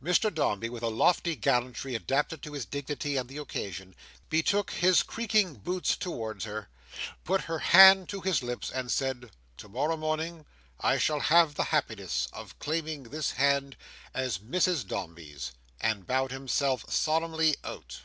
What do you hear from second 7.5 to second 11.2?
hand to his lips, said, "Tomorrow morning I shall